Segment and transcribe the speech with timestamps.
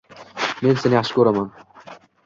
[0.67, 1.57] “Men seni yaxshi ko‘raman